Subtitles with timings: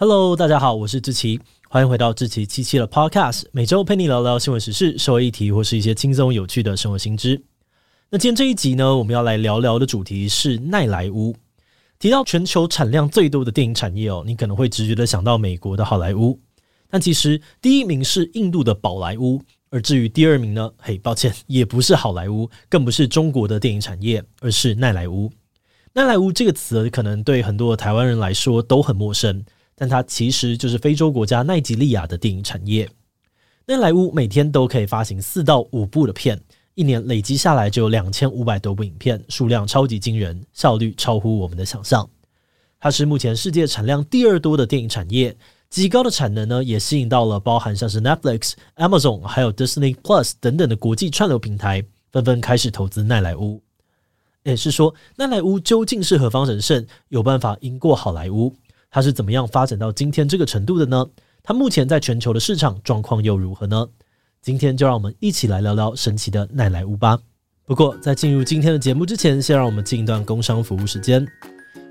[0.00, 7.42] Hello，大家好，我是志奇，欢迎回到志奇七七的 Podcast，每周陪你聊聊新闻时事、社会议题或是一些轻松有趣的生活新知。
[8.08, 11.34] 那今天这一集呢，我们要来聊聊的主题是奈莱乌。
[11.98, 16.38] 提到全球产量最多的电影产业哦，你可能会直觉的想到美国的好莱坞，
[16.88, 25.28] 但其实第一名是印度的宝莱坞，而至于第二名呢，嘿，抱歉，也不是好莱坞，更不是中国的电影产业，而是奈莱乌。
[25.92, 29.44] 奈莱乌这个词可能对很多台湾人来说都很陌生。
[29.78, 32.90] 但它其实就是非洲国家奈及利亚的电影产业。
[33.64, 36.40] 奈莱乌每天都可以发行四到五部的片，
[36.74, 42.08] 一年累积下来就有两千五百多部影片，数量超级惊人，效率超乎我们的想象。
[42.80, 45.36] 它是目前世界产量第二多的电影产业，
[45.68, 53.62] 极高的产能呢，也吸引到了包含像是 Netflix、Amazon 还有 Disney Plus 等等的国际串流平台，纷纷开始投资奈莱乌。
[54.44, 58.54] 也是说，奈莱乌究竟是何方神圣，有办法赢过好莱坞？
[58.90, 61.06] 它是怎么样发展到今天这个程度的呢？
[61.42, 63.86] 它目前在全球的市场状况又如何呢？
[64.40, 67.18] 今天就让我们一起来聊聊神奇的奈莱乌吧。
[67.64, 71.26] 不过在进入今天的节目之前，先让我们进一段工商服务时间。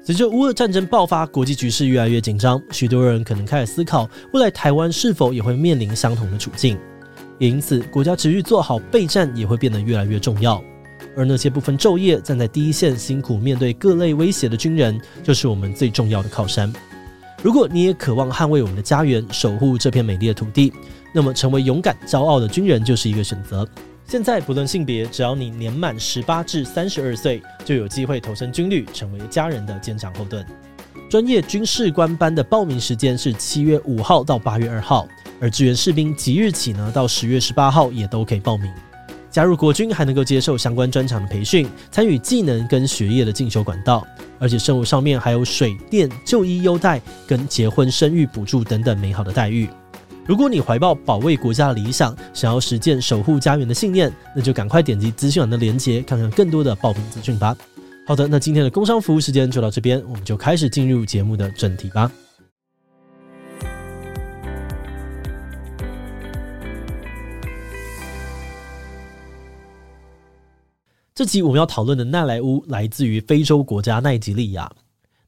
[0.03, 6.79] 随着乌俄战争爆发，国际局势越来越紧张，许多人可能开始思考，未来台湾是否也会面临相同的处境。
[7.37, 10.63] 也因此，国家持续做好备战也会变得越来越重要。
[11.15, 16.71] 而那些不分昼夜站在第一线、辛苦面对各类威胁的军人，就是我们最重要的靠山。
[17.43, 20.73] 如果你也渴望捍卫我们的家园，守护这片美丽的土地，
[21.13, 23.67] 那么成为勇敢、骄傲的军人就是一个选择。
[24.07, 30.45] 现在不论性别，只要你年满十八至三十二岁，就有机会投身军旅，成为家人的坚强后盾。
[31.09, 35.07] 专业军事官班的报名时间是七月五号到八月二号，
[35.39, 38.71] 而志愿士兵即日起呢，到十月十八号也都可以报名。
[39.37, 44.03] 加入国军还能够接受相关专长的培训，参与技能跟学业的进修管道，
[44.39, 49.69] 而且生活上面还有水电、就医优待跟结婚生育补助等等美好的待遇。
[50.25, 57.55] 如果你怀抱保卫国家的理想，想要实践守护家园的信念，那就赶快点击资讯栏的链接，看看更多的报名资讯吧。
[58.07, 62.11] 好的，那今天的工商服务时间就到这边，我们就开始进入节目的正题吧。
[71.17, 74.71] 这集我们要讨论的奈莱乌来自于非洲国家奈及利亚。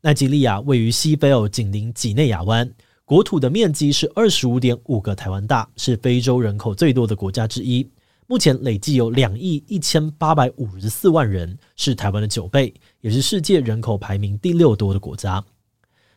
[0.02, 2.72] 奈及利亚位于西非欧，紧邻几内亚湾，
[3.06, 7.90] 国土的面积是二十五点五个台湾大，是非洲人口最多的国家之一。
[8.28, 12.72] 目前累计有两亿一千八百五十四万人，是台湾的九倍，
[13.02, 15.44] 也是世界人口排名第六多的国家。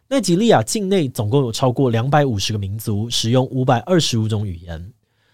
[0.06, 4.93] 奈及利亚境内总共有超过两百五十个民族，使用五百二十五种语言。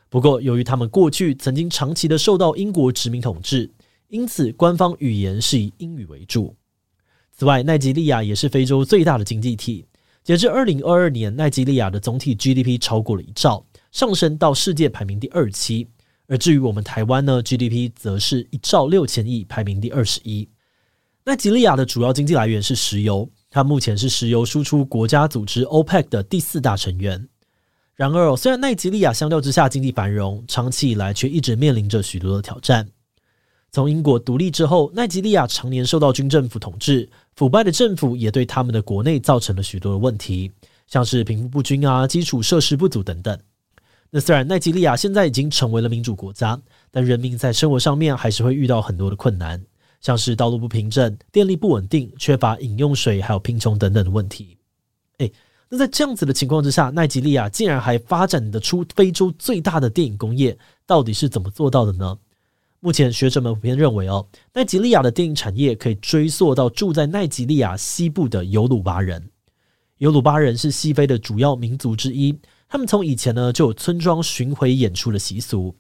[0.09, 3.69] 不过，由于他们过去曾经长期的受到英国殖民统治。
[4.09, 6.57] 因此，官方语言是以英语为主。
[7.31, 9.87] 此外，奈及利亚也是非洲最大的经济体。
[10.25, 15.87] 截至二零二二年，奈及利亚的总体 GDP 超过了一兆，上升到世界排名第二七。
[16.27, 20.49] 而至于我们台湾呢，GDP 则是一兆六千亿，排名第二十一。
[21.25, 27.29] 奈及利亚的主要经济来源是石油，它目前是石油输出国家组织 OPEC 的第四大成员。
[27.95, 32.89] 然而，虽然奈及利亚相较之下经济繁荣，长期以来却一直面临着许多的挑战。
[33.71, 40.51] 从英国独立之后，奈及利亚常年受到军政府统治，腐败的政府也对他们的国内造成了许多的问题，
[40.87, 43.39] 像是贫富不均啊、基础设施不足等等。
[44.11, 46.59] 那虽然奈及利亚现在已经成为了民主国家，
[46.91, 49.63] 但人民在生活上面还是会遇到很多的困难，
[50.01, 54.57] 像是道路不平整、电力不稳定、缺乏饮用水，还有贫穷等等的问题。
[55.19, 55.31] 诶，
[55.69, 62.17] 那在这样子的情况之下，奈及利亚竟然还发展得出非洲最大的电影工业，到底是怎么做到的呢？
[62.81, 69.31] 目前学者们普遍认为，哦，奈及利亚的电影产业可以追溯到住在奈及利亚西部的尤鲁巴人。
[69.97, 75.75] 尤鲁巴人是西非的主要民族之一，他们从以前呢就有村庄巡回演出的习俗。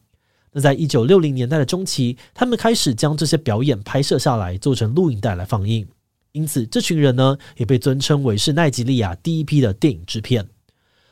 [0.50, 5.86] 那在一九六零年代的中期，他们开始将这些表演拍摄下来，做成录影带来放映。
[6.32, 10.48] 因此，这群人呢也被尊称为是奈及利亚第一批的电影制片。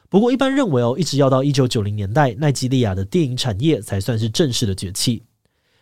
[0.09, 5.23] 不过，一般认为哦，一直要到一九九零年代，奈及利亚的电影产业才算是正式的崛起。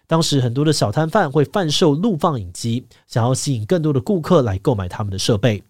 [0.06, 5.62] 当时很多的小摊贩会贩售录放影机，想要吸引更多的顾客来购买他们的设备。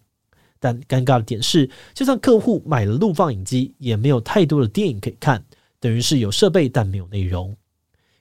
[0.59, 5.45] 但尴尬的点是，就算客户买了录放影机，也没有太多的电影可以看，
[5.79, 7.55] 等于是有设备但没有内容。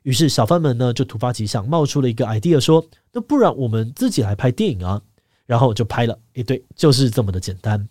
[0.04, 5.02] 于是小贩们呢就突发奇想，冒出了一个 idea，说：“那不然我们自己来拍电影啊？”
[5.48, 6.20] 然后就拍了。
[6.34, 7.88] 诶，对，就是这么的简单。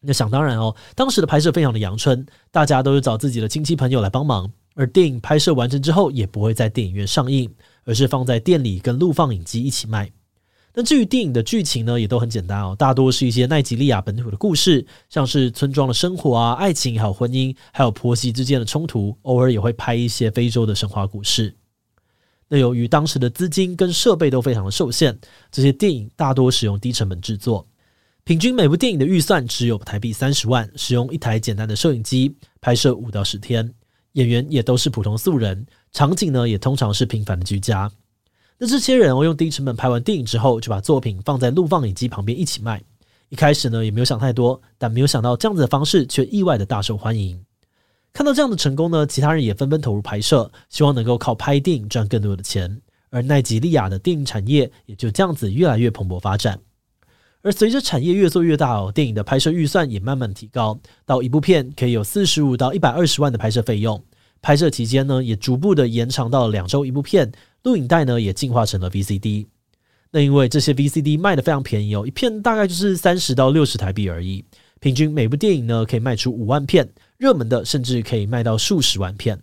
[0.00, 4.50] 那想当然哦，当时的拍摄非常的阳春，大家都是找自己的亲戚朋友来帮忙。
[4.76, 7.52] 而电影拍摄完成之后，也不会在电影院上映，
[7.84, 10.08] 而是放在店里跟录放影机一起卖。
[10.74, 21.56] 那至于电影的剧情呢，也都很简单哦，大多是一些奈及利亚本土的故事，像是村庄的生活啊、爱情、还有婚姻，还有婆媳之间的冲突，偶尔也会拍一些非洲的神话故事。
[22.48, 25.18] 那由于当时的资金跟设备都非常的受限，
[25.50, 27.66] 这些电影大多使用低成本制作，
[28.24, 33.72] 平均每部电影的预算只有台币三十万，使用一台简单的摄影机拍摄五到十天，
[34.16, 37.90] 演员也都是普通素人，场景呢也通常是平凡的居家。
[38.58, 42.82] 那这些人哦，用低成本拍完电影之后，就把作品放在录放影机旁边一起卖。
[43.28, 47.38] 一开始呢，也没有想太多，但没有想到这样子的方式却意外的大受欢迎。
[48.14, 52.80] 看到这样的成功呢，其他人也纷纷投入拍摄，希望能够靠拍电影赚更多的钱。
[53.10, 56.58] 而奈及利亚的电影产业也就这样子越来越蓬勃发展。
[57.46, 64.02] 而随着产业越做越大哦，电影的拍摄预算也慢慢提高，到一部片可以有四十五到一百二十万的拍摄费用。
[64.42, 67.30] 拍摄期间呢，也逐步的延长到两周一部片。
[67.62, 69.46] 录影带呢也进化成了 VCD，
[70.10, 74.44] 那因为这些 VCD 卖得非常便宜哦，一片大概就是三十到六十台币而已，
[74.80, 79.40] 平均每部电影呢可以卖出五万片，热门的甚至可以卖到数十万片。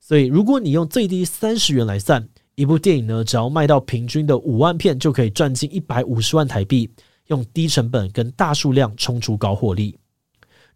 [0.00, 6.90] 所以如果你用最低三十元来算，一部电影呢只要卖到平均的五万片，就可以赚进一百五十万台币，
[7.28, 9.96] 用低成本跟大数量冲出高获利。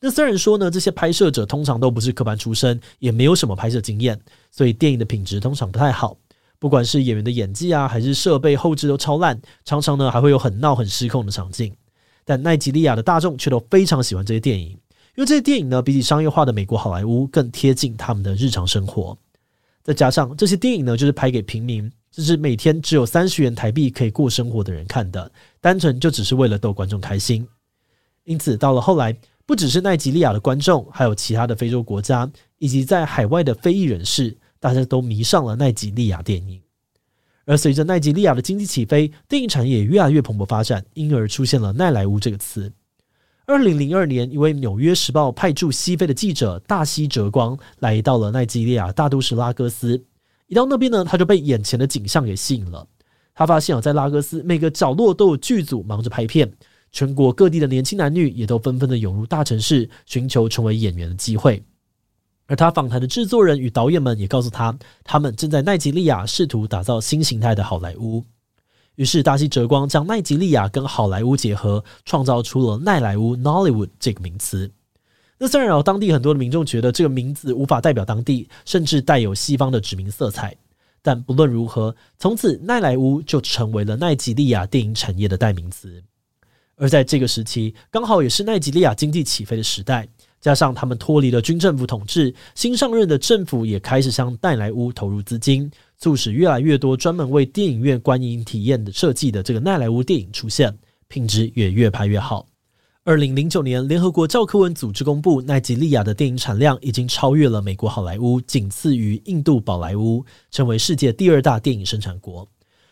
[0.00, 4.18] 那虽然说呢，这些拍摄者通常都不是科班出身，也没有什么拍摄经验，
[4.50, 6.16] 所以电影的品质通常不太好。
[6.58, 11.74] 不管是演员的演技啊，还是设备后置都超烂，常常呢还会有很闹、很失控的场景。
[12.24, 14.78] 但奈及利亚的大众却都非常喜欢这些电影，因
[15.22, 19.16] 为这些电影呢比起商业化的美国好莱坞更贴近他们的日常生活。
[19.82, 27.48] 再加上这些电影呢，就是拍给平民，这是每天只有三十元台币可以过生活的人看的，单纯就只是为了逗观众开心。
[28.24, 29.16] 因此，到了后来，
[29.46, 34.36] 不只是奈及利亚的观众，还有其他的非洲国家，以及在海外的非裔人士。
[34.60, 36.62] 大家都迷上了奈及利亚电影，
[37.46, 42.72] 而随着奈及利亚的经济起飞，电影产业越来越蓬勃发展，因而出现了奈莱乌这个词。
[43.44, 50.04] 二零零二年，一位《纽约时报》派驻西非的记者大西哲光来到了奈及利亚大都市拉各斯，
[50.52, 52.86] 一到那边呢，他就被眼前的景象给吸引了。
[53.34, 56.52] 他发现啊，在拉各斯每个角落都有剧组忙着拍片，
[56.90, 61.64] 全国各地的年轻男女也都纷纷的涌入大城市，寻求成为演员的机会。
[62.48, 68.22] 而他访谈的制作人与导演们也告诉他，他们正在奈及利亚试图打造新形态的好莱坞。
[68.96, 74.70] 于是大西哲光将奈及利亚跟好莱坞结合，创造出了奈莱乌 （Nollywood） 这个名词。
[75.42, 80.56] 那虽然当地很多的民众觉得这个名字无法代表当地，甚至带有西方的殖民色彩，
[81.02, 86.00] 但不论如何，从此奈莱乌就成为了奈及利亚电影产业的代名词。
[86.76, 90.06] 而在这个时期，刚好也是奈及利亚经济起飞的时代。
[90.40, 95.68] 加上他们脱离了军政府统治，新上任的政府也开始向奈莱乌投入资金，
[95.98, 100.72] 促使越来越多专门为电影院观影体验的设计的这个奈莱乌电影出现，
[101.08, 102.46] 品质也越拍越好。
[103.04, 112.48] 二零零九年，联合国教科文组织公布，奈及利亚的电影产量已经超越了美国好莱坞，仅次于印度宝莱坞，成为世界第二大电影生产国。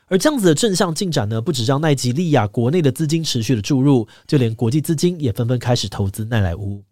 [0.06, 6.82] 而这样子的正向进展呢，不只让奈及利亚国内的资金持续的注入，就连国际资金也纷纷开始投资奈莱乌。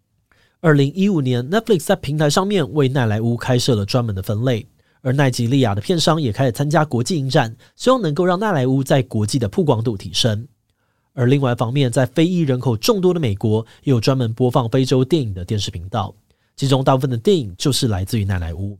[0.61, 4.65] 二零一五年，Netflix 在平台上面为奈莱乌开设了专门的分类，
[5.01, 10.47] 而奈及利亚的片商也开始参加国际影展，希望能够让奈莱乌在国际的曝光度提升。
[11.19, 16.15] 而另外一方面，在非裔人口众多的美国，也有专门播放非洲电影的电视频道，
[16.55, 18.79] 其中大部分的电影就是来自于奈莱乌，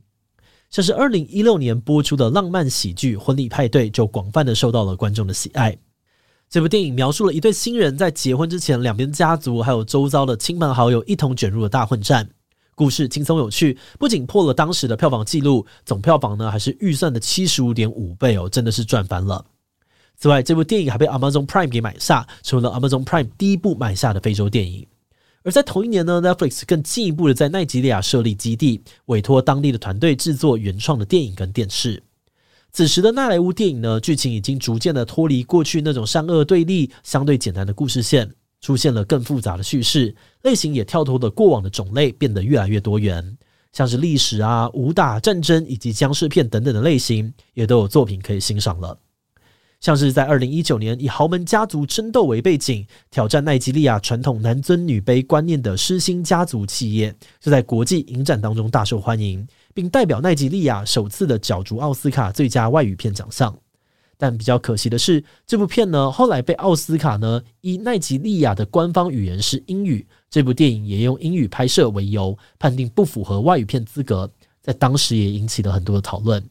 [0.70, 5.76] 像是二零一六年播出的浪漫喜剧《婚礼派对》，就广泛的受到了观众的喜爱。
[6.48, 12.26] 这部电影描述了一对新人在结婚之前，两边家族还有周遭的亲朋好友一同卷入了大混战。
[12.74, 19.44] 故事轻松有趣，不仅破了当时的票房纪录，总票房呢还是预算的七十五点五倍哦，真的是赚翻了。
[20.20, 24.86] 此外，这部电影还被 Amazon Prime 给买下，成为了 Amazon Prime 第一部买下的非洲电影。
[25.42, 32.02] 而在同一年呢，Netflix 更进一步的在奈及利亚设立基地，委托当地的团队制作原创的电影跟电视。
[32.70, 43.38] 此时的奈莱乌电影呢，剧情已经逐渐的脱离过去那种善恶对立、相对简单的故事线，出现了更复杂的叙事类型，也跳脱了过往的种类，变得越来越多元。
[43.72, 48.98] 像是历史啊、武打、战争以及僵尸片等等的类型，也都有作品可以欣赏了。
[49.80, 59.46] 像是在二零一九年，以豪门家族争斗为背景，挑战奈及利亚传统男尊女卑观念的狮心家族企业，就在国际影展当中大受欢迎。
[59.72, 63.56] 并代表奈及利亚首次的角逐奥斯卡最佳外语片奖项，
[64.18, 76.44] 但比较可惜的是，这部片呢后来被奥斯卡呢以奈及利亚的官方语言是英语，这部电影也用英语拍摄为由，判定不符合外语片资格，在当时也引起了很多的讨论。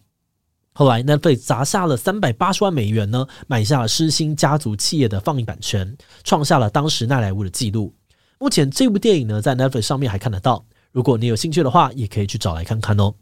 [0.74, 7.94] 后来 Netflix 砸下了三百八十万美元呢，买下了狮星家族企业的放映版权，创下了当时奈莱乌的纪录。
[8.40, 13.14] 目前这部电影呢，在 Netflix 上面还看得到，如果你有兴趣的话，也可以去找来看看哦。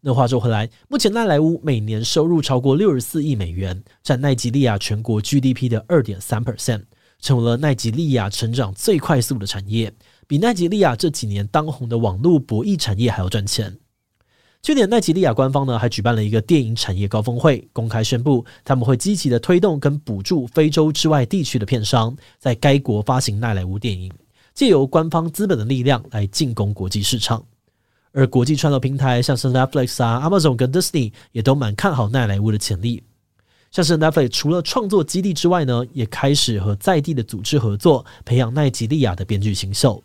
[0.00, 6.84] 那话说回来，目前奈莱乌每年收入超过六十四亿美元，占奈及利亚全国 GDP 的二点三 percent，
[7.20, 9.92] 成为了奈及利亚成长最快速的产业，
[10.26, 13.78] 比奈及利亚这几年当红的网络博弈产业还要赚钱。
[14.62, 24.12] 去年奈及利亚官方呢还举办了一个电影产业高峰会，公开宣布他们会积极的推动跟补助非洲之外地区的片商在该国发行奈莱乌电影，
[24.54, 27.44] 借由官方资本的力量来进攻国际市场。
[28.12, 33.02] 而国际串流平台像是 Netflix 啊、Amazon 跟 Disney 也都蛮看好奈莱坞的潜力。
[33.72, 40.00] 像是 Netflix 除了创作基地之外呢，也开始和在地的组织合作，培养奈及利亚的编剧新秀。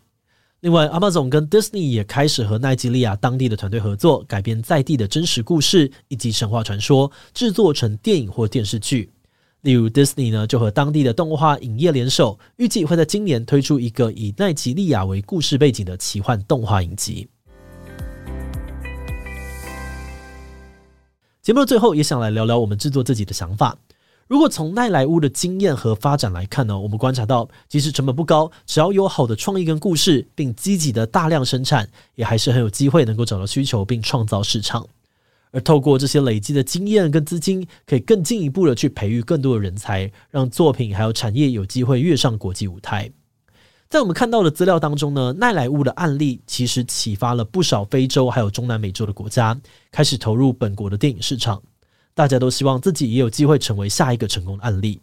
[0.62, 9.12] 另外，Amazon 跟 Disney 也开始和奈及利亚当地的团队合作，改编在地的真实故事以及神话传说，制作成电影或电视剧。
[9.62, 17.28] 例如，Disney 呢就和当地的动画影业联手，预计会在今年推出一个以奈及利亚为故事背景的奇幻动画影集。
[21.44, 23.78] 节目的最后，也想来聊聊我们制作自己的想法。
[24.28, 34.86] 如果从奈莱乌的经验和发展来看呢，我们观察到，即使成本不高，只要有好的创意跟故事，并积极的大量生产，也还是很有机会能够找到需求并创造市场。
[35.52, 43.10] 而透过这些累积的经验跟资金，可以更进一步的去培育更多的人才，让作品还有产业有机会跃上国际舞台。
[43.90, 49.58] 在我们看到的资料当中呢，奈莱乌的案例其实启发了不少非洲还有中南美洲的国家，
[49.90, 51.64] 开始投入本国的电影市场。
[52.18, 55.00] 大家都希望自己也有机会成为下一个成功的案例。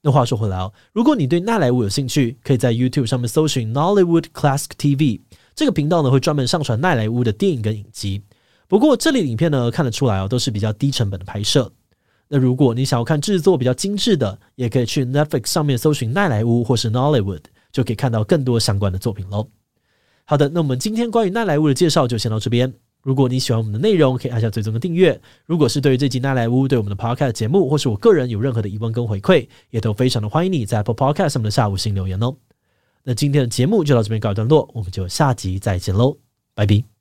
[0.00, 5.20] 那话说回来哦，如果你对奈莱坞有兴趣，可以在 YouTube 上面搜寻 Nollywood Classic TV
[5.56, 8.22] 这个频道呢，会专门上传奈莱坞的电影跟影集。
[8.68, 11.72] 不过这里影片呢，看得出来哦，都是比较低成本的拍摄。
[12.28, 17.42] 那如果你想要看制作比较精致的，也可以去 Netflix 上面搜寻奈莱坞或是 Nollywood，
[17.72, 19.48] 就可以看到更多相关的作品喽。
[20.26, 22.72] 好的，那我们今天关于奈莱坞的介绍就先到这边。
[23.02, 25.20] 如果你喜欢我们的内容，可以按下最终的订阅。
[25.44, 32.34] 如果是对于这集纳莱乌对我们的 Podcast 节目，或是我个人有任何的疑问跟回馈，也都非常的欢迎你在 Apple Podcast 上面的下午星留言哦。
[33.02, 36.16] 那今天的节目就到这边告一段落，我们就下集再见喽，
[36.54, 36.91] 拜拜。